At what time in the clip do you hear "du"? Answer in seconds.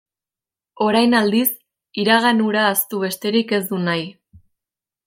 3.71-3.83